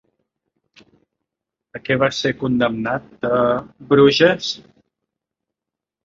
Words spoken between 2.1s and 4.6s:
ser condemnat a Bruges?